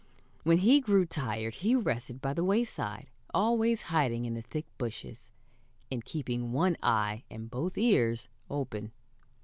[0.41, 5.29] When he grew tired, he rested by the wayside, always hiding in the thick bushes,
[5.91, 8.93] and keeping one eye and both ears open.